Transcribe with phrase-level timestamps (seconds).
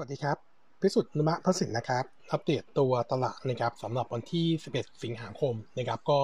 [0.00, 0.38] สวัสดีครับ
[0.80, 6.18] พิสุทธิ์นุมะพระสินนะครับ อัปเดตตัวตลาดนะครับสำหรับวันที่ 11 สิงหาคมนะครับก็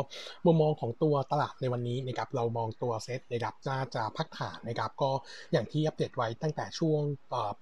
[0.47, 5.11] มุมมองของตัวตลาดในวันนี้นะครับเรามองตัวเซตนะครับน่าจะพักฐานนะครับก็
[5.53, 7.01] อย่างที่อัปเดตไว้ตั้งแต่ช่วง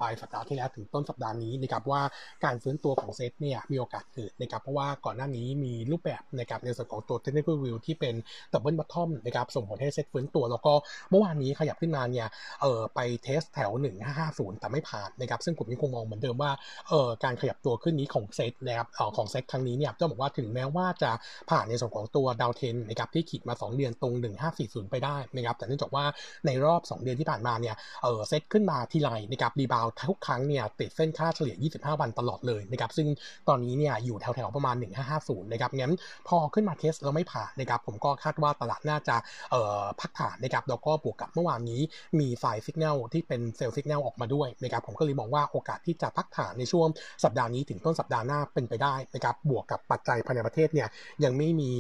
[0.01, 2.03] ปลายสัปดาห์ที่แล้วถึงต้นสัปดาห์นี้นะครับว่า
[2.45, 8.15] การฟื้นตัวของเซตเนี่ยมีโอกาสเกิดนะครับเพราะว่าก่อนหน้านี้มีรูปแบบนะครับในส่วนของตัว technical view ที่เป็น
[8.53, 10.73] ดับเบิลบัตทอมนะครับส่งผลให้เซตฟื้นตัว แล้วก็
[11.11, 12.27] เมื่อวานนี้ขยับขึ้นมาเนี่ย
[12.63, 13.71] เออไป test แถว
[14.17, 16.51] 1550 แต่ไม่ผ่านนะครับซึ่งผมยังคงมองเหมือนเดิมว่า
[16.89, 21.11] เออการขยับตัวขึ้นนี้ของเซตนะครับของเซตครั้งนี้เนี่ยต้องบอกว่าถึงแม้ว่าจะ
[21.51, 24.15] ผ่านในส่วนของตัวดาวเทนนะครับที่ขีดมา 2 เดือนตรง
[24.53, 26.05] 1540 ไปได้นะครับแต่เนื่องจากว่า
[26.47, 33.09] ในรอบ 2 เดือนที่ผ่านมาเนี่ยเออเซตขึ้นมาทีไรนะครับ rebound ทุกครั้งเนี่ยติดเส้นค่าเฉลี่ย 25 วันตลอดเลยนะครับซึ่ง
[33.49, 34.77] ตอนนี้เนี่ยอยู่แถวๆประมาณ
[35.15, 35.95] 1550 นะครับงั้น
[36.29, 39.17] พอขึ้นมา test แล้วไม่ผ่านนะครับผมก็คาดว่าตลาดน่าจะ
[39.51, 41.81] เออพักฐานนะครับแล้วก็บวกกับเมื่อวานนี้
[42.21, 46.89] มีไฟสัญญาณที่เป็น sell สัญญาณออกมาด้วยนะครับผมก็เลยมองว่าโอกาสที่จะพักฐานในช่วง
[47.25, 50.89] สัปดาห์นี้ถึงต้นสัปดาห์หน้าเป็นไปได้นะครับบวกกับปัจจัยภายในประเทศเนี่ย
[51.25, 51.71] ยังไม่มี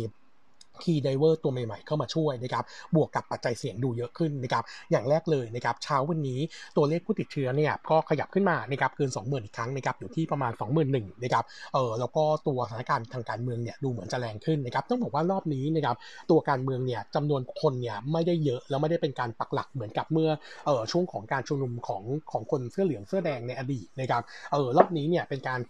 [0.83, 2.65] key driver ตัวใหม่ๆเข้ามาช่วยนะครับ
[2.97, 6.41] บวกกับปัจจัยเสี่ยงดูเยอะขึ้นนะครับอย่างแรกเลยนะครับเช้าวันนี้
[6.77, 10.53] ตัวเลขผู้ติดเชื้อเนี่ยก็ขยับขึ้นมานะครับเกิน 20,000 อีกครั้งนะครับอยู่ที่ประมาณ
[10.87, 15.97] 21,000นะครับเออแล้วก็ตัวสถานการณ์ทางการเมืองเนี่ยดูเหมือนจะแรงขึ้นนะครับต้องบอกว่ารอบนี้นะครับ
[16.31, 20.31] ตัวการเมืองเนี่ยจำนวนคนเนี่ยไม่ได้เยอะแล้วไม่ได้เป็นการปักหลักเหมือนกับเมื่อ
[20.67, 22.03] เออช่วงของการชุมนุมของ
[22.33, 25.61] ของคนเสื้อเหลืองเสื้อแดงในอดีตนะครับเออรอบนี้เนี่ยเป็นการ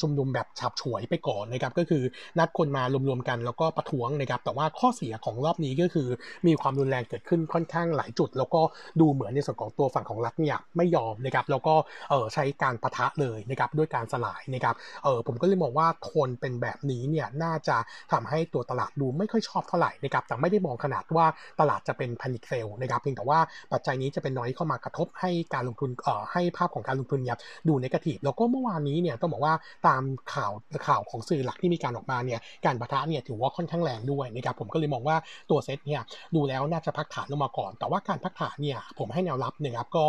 [0.00, 2.02] ชุมนุมแบบฉับฉวยไปก่อนนะครับก็คือ
[2.38, 6.08] นัดคนมารวมๆกันแล้วก็ประท้วงนะครับแต่ว่าข้อเสียของรอบนี้ก็คือ
[6.46, 8.60] มีความรุนแรงเกิดขึ้นค่อนข้างหลายจุด แล้วก็
[9.00, 11.74] ดูเหมือนในส่วนของตัวฝั่งของรัฐเนี่ยไม่ยอมนะครับแล้วก็
[12.10, 17.76] เออใช้การประทะเลยนะครับด้วยการสลายนะครับเออผมก็เลยมองว่าโทนเป็นแบบนี้เนี่ยน่าจะ
[18.12, 21.26] ทำให้ตัวตลาดดูไม่ค่อยชอบเท่าไหร่นะครับแต่ไม่ได้มองขนาดว่า
[21.60, 23.38] ตลาดจะเป็นพนิคเซลนะครับเพียงแต่ว่า
[23.72, 29.54] ปัจจัยนี้จะเป็นน้อยเข้ามากระทบให้การลงทุนเอ่อให้ภาพของการลงทุนเนี่ยดูในกาทีฟแล้วก็เมื่อวานนี้เนี่ยต้องบอกว่า
[29.86, 30.02] ตาม
[30.34, 30.52] ข่าว
[30.86, 35.16] ข่าวของสื่อหลักที่มีการออกมาเนี่ยการประทะเนี่ยถือว่าค่อนข้างแรงด้วยนะครับผมก็เลยมองว่า
[35.50, 36.02] ตัวเซตเนี่ย
[36.34, 40.04] ดูแล้วน่าจะพักฐานลงมาก่อน แต่ว่าการพักฐานเนี่ยผมให้แนวรับนะครับก็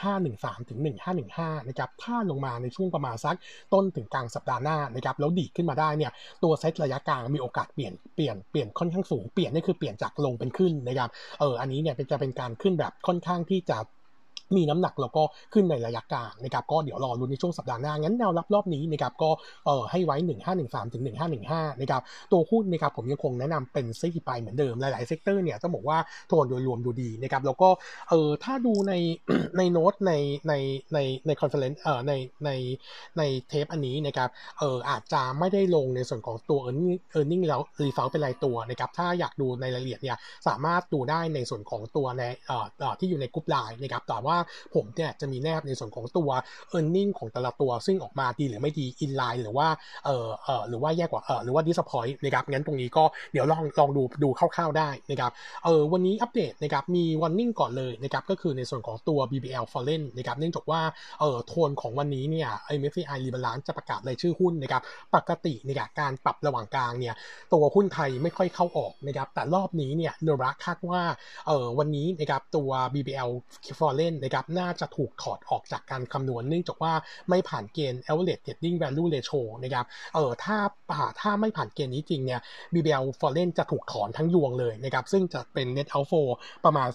[0.00, 0.78] 1513ถึง
[1.24, 3.36] 1515นะครับถ้าลงมาในช่วงประมาณสัก
[3.72, 6.12] ต้นถึงกลางสัปดาห์หน้านะครับแล้วดีขึ้นมาได้เนี่ย
[6.42, 11.10] ตัวเซตระยะกลางมีโอกาสเปลี่ยนเปลี่ยนเปลี่ยนค่อนข้างสูงเปลี่ยนนี่คือเปลี่ยนจากลงเป็นขึ้นนะครับ
[11.40, 13.78] เอออันนี้เนี่ยจะเป็นการขึ้นแบบค่อนข้างที่จะ
[14.56, 15.22] มีน้ำหนักแล้วก็
[15.54, 19.30] ขึ้นในระยะกลางนะครับก็เดี๋ยวรอลุ้นในช่วงสัปดาห์หน้า งั้นแนวรับรอบนี้นะครับก็
[19.66, 20.16] เอ่อให้ไว้
[20.54, 21.02] 1513ถึง
[21.42, 22.02] 1515นะครับ
[22.32, 25.98] ตัวหุ้นนะครับผมยังคงแนะนำเป็นซีไปเหมือนเดิมหลายๆ sector เนี่ยต้องบอกว่า
[26.28, 27.68] โทนโดยรวมดูดีนะครับแล้วก็
[28.10, 28.94] เออถ้าดูใน
[29.58, 30.12] ในโน้ตใน
[30.48, 30.54] ใน
[30.94, 32.12] ในใน conference เอ่อใน
[32.44, 32.50] ใน
[33.18, 40.16] ในเทปอันนี้นะครับเอออาจจะไม่ได้ลงในส่วนของตัว earning earning แล้วรีเฟาวเป็นรายตัวนะครับถ้าอยากดูในรายละเอียดเนี่ย
[40.48, 44.36] สามารถดูได้ในส่วนของตัวในเอ่อที่อยู่ในกลุ่มไลน์นะครับแต่ว่า
[44.74, 46.30] ผมเนี่ยจะมีแนบในส่วนของตัว
[46.76, 49.68] e a r n i n g ของแต่ละตัว ซึ่งออกมาดีหรือไม่ดี in line หรือว่า
[50.04, 55.30] เอ่อเอ่อหรือว่าแย่กว่าเอ่อหรือว่า disappoint นะครับงั้นตรงนี้ก็เดี๋ยวลองลองดูดูคร่าวๆได้นะครับ
[55.64, 60.80] เออวันนี้อัปเดตนะครับมี warning ก่อนเลยนะครับก็คือในส่วนของตัว BBL Fallen นะครับเนื่องจากว่า
[61.20, 62.48] เออโทนของวันนี้เนี่ย
[62.78, 64.82] MSCI Rebalance จะประกาศรายชื่อหุ้นนะครับ
[65.14, 67.14] ปกติเนี่ยการปรับระหว่างกลางเนี่ย
[67.52, 71.02] ตัวหุ้นไทยไม่ค่อยเข้าออกนะครับแต่รอบนี้เนี่ยโนราคาดว่า
[71.46, 73.30] เออวันนี้นะครับตัว BBL
[73.78, 76.92] Fallen นะครับน่าจะถูกถอดออกจากการคำนวณ เนื่องจากว่า
[77.28, 80.56] ไม่ผ่านเกณฑ์ average trading value ratio นะครับเออถ้า
[80.90, 82.40] ป่าถ้าไม่ผ่านเกณฑ์นี้จริงเนี่ย
[82.72, 86.28] BBL Foreign จะถูกถอนทั้งยวงเลยนะครับซึ่งจะเป็น net outflow
[86.64, 86.88] ประมาณ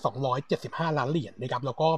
[0.45, 1.89] 275 ล้านเหรียญนนะครับแล้วก็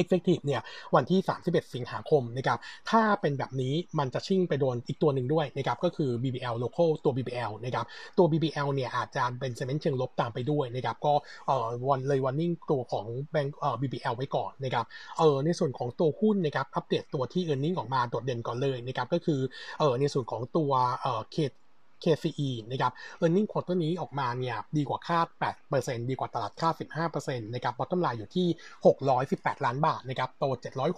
[0.00, 0.60] effective เนี่ย
[0.94, 2.58] วันที่ 31 สิงหาคมนะครับ
[2.90, 7.86] ถ้าเป็นแบบนี้มันจะชิ่งไปโดนอีกตัวหนึ่งด้วยนะครับก็คือ BBL local ตัว BBL นะครับ
[8.18, 11.14] ตัว BBL เนี่ยอาจจะเป็นเซมเมนต์เชิงลบตามไปด้วยนะครับก็
[11.46, 14.84] เอ่อวันเลยวันนิ่งตัวของแบงก์เอ่อ BBL ไว้ก่อนนะครับ
[15.18, 19.40] เออในส่วนของตัวหุ้นนะครับอัปเดตตัวที่ e a r n i n g ออกมาโดดเด่นก่อนเลยนะครับก็คือ
[19.78, 20.70] เออในส่วนของตัว
[21.02, 21.36] เอ่อเค
[22.02, 25.26] KCE นะครับ earning quarter นี้ออกมาเนี่ยดีกว่าคาด
[25.68, 26.74] 8%ดีกว่าตลาดคาด
[27.14, 28.46] 15%นะครับ bottom line อยู่ที่
[29.06, 30.44] 618 ล้านบาทนะครับโต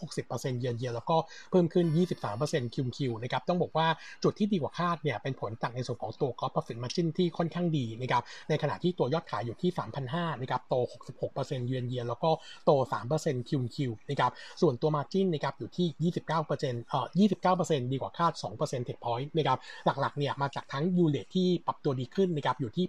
[0.04, 1.16] 760%เยือนเยียแล้วก็
[1.50, 1.86] เพิ่มขึ้น
[2.34, 3.86] 23% QQ นะครับ ต้องบอกว่า
[4.22, 9.70] จุดที่ดีกว่าคาดเนี่ยเป็นผลจากในส่วนของตัว cost profit margin ที่ค่อนข้างดีนะครับ ในขณะที่ตัวยอดขายอยู่ที่
[10.06, 10.74] 3,500นะครับ โต
[11.22, 12.30] 66%เยือนเยียแล้วก็
[12.64, 12.70] โต
[13.10, 13.76] 3% QQ
[14.10, 17.06] นะครับ ส่วนตัว margin นะครับอยู่ที่ 29%เอ่อ
[17.54, 22.86] 29%ดีกว่าคาด2% take point นะครับ หลักๆ เนี่ยมาจากทั้ง U-rate ที่ปรับตัวดีขึ้นนะครับอยู่ที่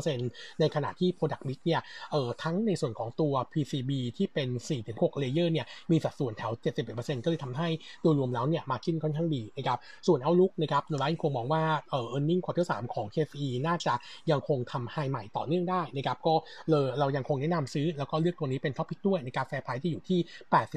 [0.00, 1.80] 82%ในขณะที่ Product Mix เนี่ย
[2.12, 4.48] เอ่อทั้งในส่วนของตัว PCB ที่เป็น
[4.84, 6.52] 4-6 layer เนี่ยมีสัดส่วนแถว
[6.88, 7.68] 71%ก็เลยทำให้
[8.02, 13.94] โดยรวมแล้วเนี่ย margin ค่อนข้างดีนะครับส่วน outlook นะครับโดยเรายังคงมองว่าเอ่อ earning quarter 3 ของ KCE น่าจะ
[14.30, 16.34] ยังคงทำ high ใหม่ต่อเนื่องได้นะครับก็
[16.70, 20.18] เลยเรายังคงแนะนำซื้อ แล้วก็เลือกตัวนี้เป็น top pick ด้วยนะครับ fair price ที่อยู่ที่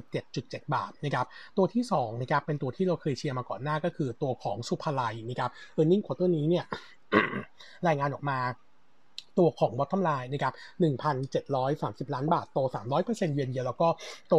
[0.07, 1.25] 87.7 บาทนะครับ
[1.57, 6.60] ตัวที่2นะครับเป็นตัวที่เราเคยเชียร์มาก่อนหน้าก็คือตัวของศุภาลัยนะครับ earning quarter นี้เนี่ย
[7.87, 8.37] รายงานออกมา
[9.37, 10.53] ตัวของ bottom line นะครับ
[11.33, 12.59] 1,730 ล้านบาท โต
[12.95, 13.87] 300%เยือนเยียแล้วก็
[14.29, 14.33] โต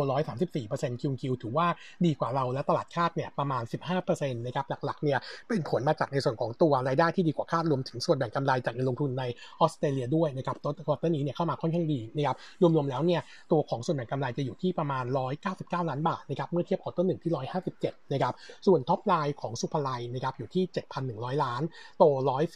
[0.48, 1.66] 134% QQ ถือว่า
[2.04, 3.62] ดีกว่าเราและตลาดคาดเนี่ยประมาณ
[4.00, 5.18] 15%นะครับหลักๆเนี่ย
[5.48, 9.24] เป็นผลมาจากในส่วนของตัวรายได้ที่ดีกว่าคาดรวมถึงส่วนแบ่งกำไรจากเงินลงทุนใน
[9.60, 13.20] ออสเตรเลียด้วยนะครับตัว quarter นี้เนี่ยเข้ามาค่อนข้างดีนะครับรวมๆแล้วเนี่ย
[13.52, 15.04] ตัวของส่วนแบ่งกำไรจะอยู่ที่ประมาณ
[15.46, 17.32] 199 ล้านบาทนะครับเมื่อเทียบ quarter หนึ่งที่
[17.72, 18.34] 157นะครับ
[18.66, 20.64] ส่วน top line ของศุภาลัยนะครับอยู่ที่
[21.04, 21.62] 7,100 ล้าน
[21.98, 22.04] โต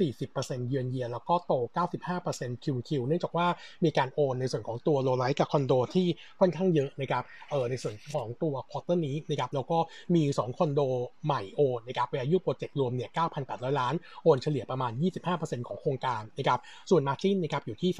[0.08, 1.54] 140%เยือนเยียแล้วก็โต
[1.96, 2.25] 95%
[2.64, 3.46] QQ เนื่องจากว่า
[3.84, 6.06] มีการโอนในส่วนของตัว low-rise กับคอนโดที่
[6.40, 9.78] ค่อนข้างเยอะนะครับเออในส่วนของตัว quarter นี้นะครับแล้วก็
[10.14, 10.80] มี 2 คอนโด
[11.26, 13.10] ใหม่โอนนะครับเป็น value project รวมเนี่ย
[13.44, 14.92] 9,800 ล้าน โอนเฉลี่ยประมาณ
[15.30, 17.90] 25%ของโครงการนะครับส่วน margin นะครับอยู่ที่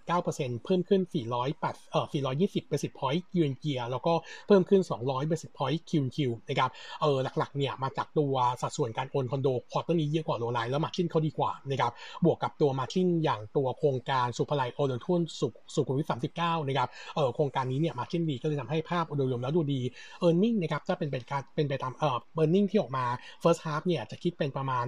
[0.00, 1.02] 39.9%เพิ่มขึ้น
[1.46, 4.14] 408เอ่อ420 basis point ยืนเกียร์แล้วก็
[4.46, 6.18] เพิ่มขึ้น 200 basis point QQ
[6.48, 6.70] นะครับ
[7.02, 11.92] เออหลักๆเนี่ยมาจากตัวสัดส่วนการโอนคอนโด quarter นี้เยอะกว่า low-rise แล้ว margin เขาดีกว่านะครับ
[12.24, 19.80] บวกกับตัว margin อย่างตัวโครงการศุภาลัย โอเรียนทัล สุสุขุมวิท39นะครับเออโครงการนี้เนี่ย margin ดีก็เลยทำให้ภาพโดยรวมแล้วดูดี
[20.20, 23.04] เออร์เน็งนะครับจะเป็นเป็นการเป็นไปตามเออเออร์เน็งที่ออกมา
[23.42, 24.84] first half เนี่ยจะคิดเป็นประมาณ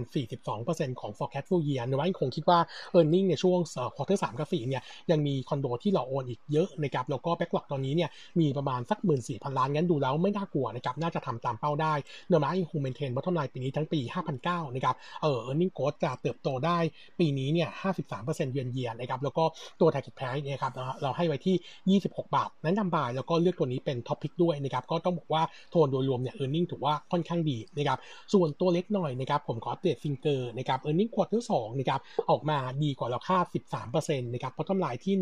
[0.49, 2.59] 42%ของ forecast full year ในว่าคงคิดว่า
[2.99, 11.95] e a r n i n g ในช่วงเออ quarter 3กับ4เนี่ยยังมีคอนโดที่เราโอนอีกเยอะนะครับแล้วก็ backlog ตอนนี้เนี่ยมีประมาณสัก14,000ล้านงั้นดูแล้วไม่น่ากลัวนะครับน่าจะทำตามเป้าได้
[12.29, 14.01] เนื้อไม้ยังคงเมนเทนบอททอมไลน์ปีนี้ทั้งปี
[14.39, 16.79] 5,900นะครับเออ earning growth จะเติบโตได้
[17.19, 17.69] ปีนี้เนี่ย
[18.13, 19.45] 53%เยือนเยียนะครับแล้วก็
[19.81, 20.73] ตัว target price เนี่ยครับ
[21.03, 27.99] เราให้ไว้ที่ 26 บาทแนะนำ Buy แล้วก็เลือกตัวนี้เป็น top pick ด้วยนะครับก็ต้องบอกว่าโทนโดยรวมเนี่ย e a r n i n g ถือว่าค่อนข้างดีนะครับ
[28.33, 33.45] ส่วนตัวเล็กหน่อยนะครับผมขออัปเดตฟิงเกอร์นะครับ e a r n i n g ควอเตอร์2นะครับออกมาดีกว่าเราคาด
[33.85, 35.15] 13%นะครับเพราะกำไรที่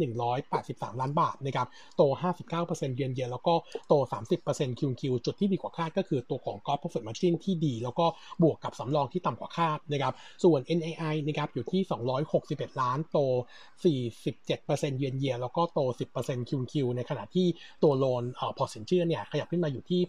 [0.52, 2.02] 183 ล้านบาทนะครับโต
[2.48, 3.54] 59%เยือนเยียแล้วก็
[3.88, 3.94] โต
[4.42, 8.06] 30% QQ จุดที่ดีกว่าคาดก็คือตัวของ Gross Profit Margin ที่ดี แล้วก็
[8.42, 10.14] บวกกับสำรองที่ต่ำกว่าคาดนะครับ
[10.44, 11.82] ส่วน NII นะครับอยู่ที่
[12.30, 13.18] 261 ล้านโต
[13.84, 15.80] 47%เยือนเยียแล้วก็โต
[16.14, 17.46] 10% QQ ในขณะที่
[17.82, 20.00] ตัว loan เอ่อพอร์ตสินเชื่อเนี่ยขยับขึ้นมาอยู่ที่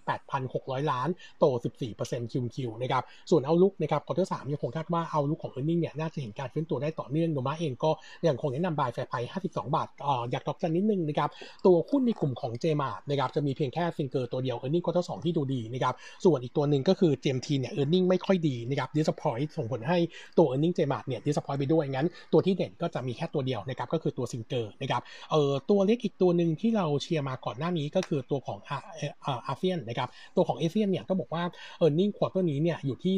[0.41, 1.45] 8,600 ล้าน โต
[1.93, 5.77] 14% QQ นะครับส่วน outlook นะครับ quarter สามยังคงคาดว่า outlook ของ e a r n i n
[5.77, 7.91] g เนี่ยน่าจะเห็นการฟื้นตัวได้ต่อเนื่องโนมูระเองก็
[8.27, 11.29] ยังคงแนะนำ Buy fair price 52 บาทเอ่ออยากตอบจันนิดนึงนะครับ
[11.65, 15.95] ตัวหุ้นในกลุ่มของ j m a r นะครับจะมีเพียงแค่ซิงเกอร์ตัวเดียว e a r n i n g ควอเตอร์สที่ดูดีนะครับ
[16.25, 19.97] ส่วนอีกตัวหนึ่งก็คือ JMT เนี่ย e a r n i n g ไม่ค่อยดีนะครับ disappoint ส่งผลให้
[20.37, 25.01] ตัว e a r n i n g j m a r เนี่ย disappoint ไปด้วยงั้นตัวที่เด่นก็จะมีแค่ตัวเดียวนะครับก็คือตัวซิงเกอร์นะครับ
[25.31, 31.43] เอ่อตัวเล็กอีกตัวหนึ่งที่เราเชียร์มาก่อนหน้านี้ก็คือตัวของอาเอเชี่ยนนะครับตัวของเอเชี่ยนเนี่ยก็บอกว่า
[31.77, 33.13] earning quarter นี้เนี่ยอยู่ที่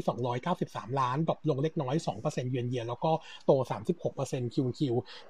[0.47, 3.11] 293 ล้าน drop ลงเล็กน้อย 2%เยือนเยียแล้วก็
[3.45, 3.51] โต
[4.03, 4.79] 36% QQ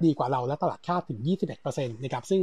[0.03, 1.19] ดีกว่าเราและตลาดคาดถึง
[1.57, 2.41] 21%นะครับซึ่ง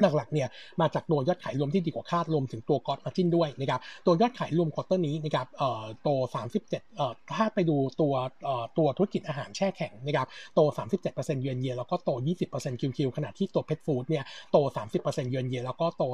[0.00, 0.48] หลักๆเนี่ย
[0.80, 10.60] มาจากตัวยอดขายรวมที่ดีกว่าคาดรวมถึงตัว gross margin ด้วยนะครับตัวยอดขายรวม quarter นี้นะครับเอ่อโต 37เอ่อถ้าไปดูตัวเอ่อตัวธุรกิจอาหารแช่แข็งนะครับโต
[11.04, 12.10] 37%เยือนเยียแล้วก็โต
[12.50, 14.56] 20% QQ ขณะที่ตัวเพ t ฟู้ดเนี่ยโต
[14.92, 16.04] 30%เยือนเยียแล้วก็โต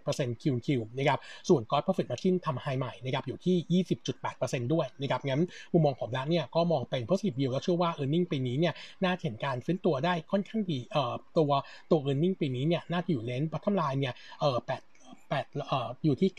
[0.00, 0.68] 31% QQ
[0.98, 1.18] นะครับ
[1.48, 3.82] ส่วนกอด profit margin ทำ high ใหม่นะครับอยู่ที่
[4.24, 5.42] 20.8%ด้วยนะครับงั้น
[5.72, 11.50] มุมมองของเราเนี่ยก็มองเป็น positive view แล้วเชื่อว่า earning ปีนี้เนี่ยน่าเห็นการฟื้นตัวได้ค่อนข้างดีเอ่อตัว
[11.90, 14.82] ตัว earning ปีนี้เนี่ยน่าจะอยู่เลนส์ bottom line เนี่ยเออแปด
[15.28, 16.30] แปดเอ่ออยู่ที่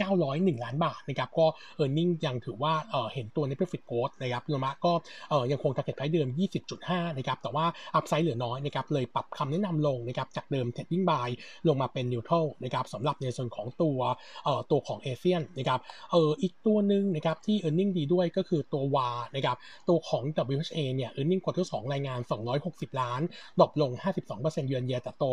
[0.58, 1.46] 901 ล้านบาทนะครับก็
[1.76, 4.94] เออร์เน็งยังถือว่าเออเห็นตัวใน profit growth นะครับโนมะก็
[5.30, 6.30] เออยังคง target price เดิม
[6.74, 7.66] 20.5 นะครับแต่ว่า
[7.98, 11.30] upside เหลือน้อยนะครับเลยปรับคำแนะนำลงนะครับจากเดิม trading buy
[11.68, 14.00] ลงมาเป็น neutral นะครับสำหรับในส่วนของตัว
[14.46, 15.80] เอ่อตัวของเอเชียนนะครับ
[16.12, 19.58] เอออีกตัวหนึ่งนะครับที่ earning ดีด้วยก็คือตัววานะครับ
[19.90, 20.24] ตัวของ
[20.56, 22.20] WHA เนี่ย earning quarter 2รายงาน
[22.60, 23.22] 260 ล้าน
[23.60, 23.92] drop ลง
[24.30, 25.24] 52%เยือนเยียแต่โต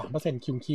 [0.00, 0.68] 93% QQ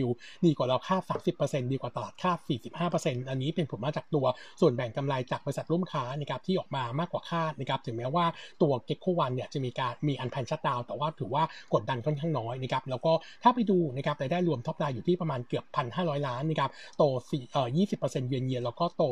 [0.46, 1.02] ดีกว่าเราคาด
[1.38, 2.38] 30%ดีกว่าตลาดคาด
[2.84, 4.26] 45%อันนี้เป็นผลมาจากตัว
[4.62, 8.26] ส่วนแบ่งกำไรจากบริษัทร่วมค้านะครับที่ออกมามากกว่าคาดนะครับถึงแม้ว่า
[8.62, 13.12] ตัว Gheco-One เนี่ยจะมีการมี unplanned shutdown แต่ว่าถือว่ากดดันค่อนข้างน้อยนะครับแล้วก็
[13.44, 15.66] ถ้าไปดูนะครับรายได้รวม top line อยู่ที่ประมาณเกือบ
[15.96, 17.68] 1,500ล้านนะครับโต4เอ่อ
[18.00, 19.04] 20%เยือนเยียแล้วก็โต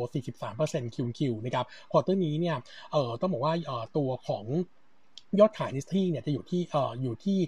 [0.44, 2.56] 43% QQ นะครับ quarter นี้เนี่ย
[2.92, 4.44] เอ่อต้องบอกว่าเอ่อตัวของ
[5.40, 7.38] ยอดขายนิสที่เนี่ยจะอยู่ที่เอ่ออยู่ที่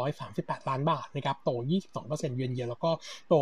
[0.00, 1.50] 538 ล้านบาทนะครับโต
[1.94, 2.90] 22%เยือนเยียแล้วก็
[3.28, 3.34] โต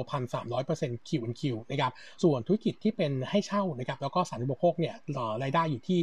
[0.51, 1.93] 1,300% QQ นะครับ
[2.23, 4.95] ส่วนธุรกิจที่เป็นให้เช่านะครับแล้วก็สาธารณูปโภคเนี่ย
[5.43, 5.99] รายได้อยู่ที่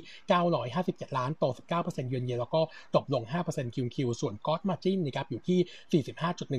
[0.56, 1.46] 957 ล้านโต
[1.78, 2.62] 19%เยือนเยียแล้วก็
[2.96, 6.04] ตกลง 5% QQ ส่วน gross margin นะครับอยู่ที่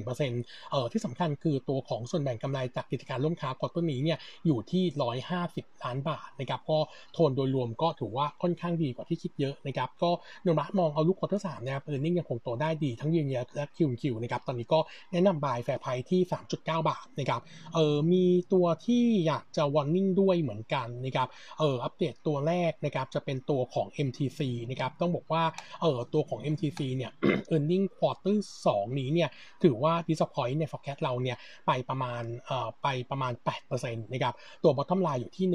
[0.00, 4.85] 45.1%เอ่อที่สำคัญคือตัวของส่วนแบ่งกำไรจากกิจการร่วมค้า quarter นี้เนี่ยอยู่ที่
[5.35, 6.78] 150 ล้านบาทนะครับก็
[7.12, 10.11] โทนโดยรวมก็ถือว่าค่อนข้างดีกว่าที่คิดเยอะนะครับก็
[10.44, 14.78] โนมูระมองเอาลูกควอเตอร์สามนะครับ earning ยังคงโตได้ดีทั้ง year on year และ QQ นะครับตอนนี้ก็
[15.12, 16.20] แนะนำ Buy fair price ที่
[16.54, 17.40] 3.9 บาทนะครับ
[17.75, 25.42] เออมีตัวที่อยากจะ warning ด้วยเหมือนกันนะครับเอออัปเดตตัวแรกนะครับจะเป็นตัวของ MTC นะครับต้องบอกว่า
[25.82, 27.12] เออตัวของ MTC เนี่ย
[27.54, 28.36] e a r n i n g quarter
[28.66, 29.28] 2 นี้เนี่ย
[29.62, 31.36] ถือว่า disappoint ใน forecast เราเนี่ย
[31.66, 33.32] ไปประมาณเอ่อไปประมาณ
[33.68, 35.46] 8%นะครับตัว bottom line อยู่ที่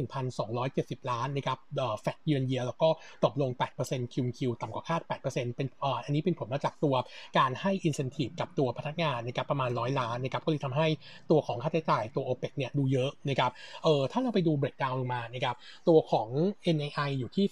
[0.52, 2.90] 1,270 ล้านนะครับเอ่อ fat year year แล้วก็
[3.26, 6.96] ตกลง 8% Q Q ต่ำกว่าคาด 8%เป็นอ่ออันนี้เป็นผลมาจากตัว
[7.38, 10.88] การให้ incentive กับตัวพนักงานนะครับประมาณร้อยล้านนะครับก็เลยทำให้
[11.32, 13.52] ตัวของค่าใช้จ่ายตัว OPEX เนี่ยดูเยอะนะครับ
[13.84, 15.56] เออถ้าเราไปดู breakdown ลงมานะครับ
[15.88, 16.28] ตัวของ
[16.76, 17.46] NAI อยู่ที่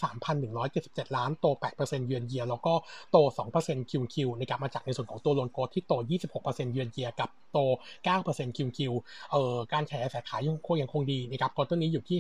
[0.55, 1.46] 3,177 ล้านโต
[1.77, 2.74] 8%เยือนเยียแล้วก็
[3.12, 3.17] โต
[3.53, 5.93] 2% Q Q นะครับมาจากในส่วนของตัวโลนโกที่โต
[6.34, 7.60] 26%เยือนเยียกับโต
[8.08, 8.79] 9% Q Q
[9.32, 12.18] เอ่อการขยายสาขายังคงยังคงดีนะครับ quarter นี้อยู่ที่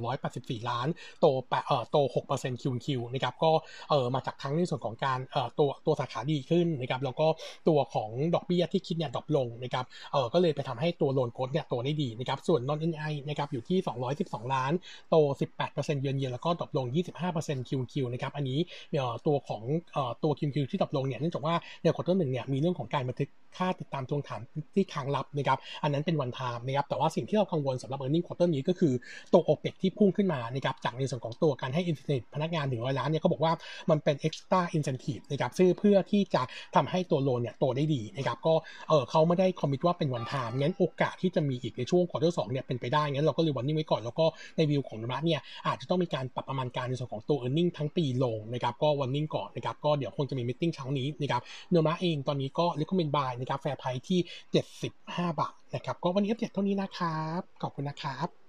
[0.00, 0.88] 5,284 ล้าน
[1.20, 1.96] โตแปเอ่อโต
[2.30, 3.52] 6% Q Q นะครับก็
[3.90, 7.26] เอ่อมาจากทั้งในส่วนของการเอ่อตัวตัวสาขาดีขึ้นนะครับแล้วก็
[7.68, 13.78] ตัวของดอกเบี้ยที่คิดเนี่ยดรอปลงนะครับเอ่อก็เลยไปทำให้ตัว loan growth เนี่ยโตได้ดีนะครับส่วน non NI นะครับอยู่ที่
[14.16, 14.72] 212 ล้าน
[15.10, 15.16] โต
[15.58, 16.86] 18%เยือนเยียแล้วก็ drop ลง
[17.28, 18.58] 25% Q Q นะครับอันนี้
[18.92, 19.62] เอ่อตัวของ
[19.92, 24.40] เอ่อตัว Q Q ที่ drop ลงเนี่ยเนื่องจากว่าใน quarter หนึ่งเนี่ยมีเรื่องของการบันทึกค่าติดตามทวงถาม
[24.74, 28.92] ที่ค้างรับนะครับอันนั้นเป็น one time นะครับแต่ว่าสิ่งที่เรากังวลสำหรับ e a r n i n g quarter นี้ก็คือ
[29.32, 33.52] ตัว OPEX ที่พุ่งขึ้นมานะครับจากในส่วนของตัวการให้ incentive พนักงานถึงร้อยล้านเนี่ยเขาบอกว่า
[33.90, 36.42] มันเป็น extra incentive นะครับซึ่งเพื่อที่จะ
[36.76, 38.54] ทำให้ตัว loan เนี่ยโตได้ดีนะครับก็
[38.88, 44.26] เออเขาไม่ได้ commit ว่าเป็น one time งั้นโอกาสที่จะมีอีกในช่วง quarter สองเนี่ยเป็นไปได้งั้นเราก็เลยวันนี้ไว้ก่อนแล้วก็
[44.56, 53.58] ในวิวของนรัฐเนี่ยอาจจะต้องมีการปรับประมาณการในส่วนของตัว e a r n i n g ทั้งปีลงนะครับก็ warning ก่อนนะครับก็เดี๋ยวคงจะมี meeting เช้านี้นะครับเนร์มาเองตอนนี้ก็ recommend buy นะครับ
[53.62, 54.18] fair price ที่
[54.48, 58.39] 75 บาทนะครับ ก็วันนี้อัปเดตเท่านี้นะครับ ขอบคุณนะครับ